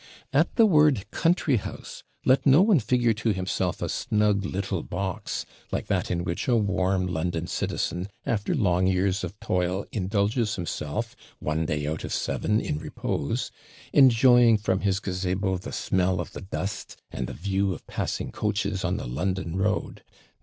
[0.33, 5.45] At the word country house, let no one figure to himself a snug little box,
[5.71, 11.15] like that in which a WARM London citizen, after long years of toil, indulges himself,
[11.37, 13.51] one day out of seven, in repose
[13.93, 18.83] enjoying from his gazabo the smell of the dust, and the view of passing coaches
[18.83, 20.01] on the London road.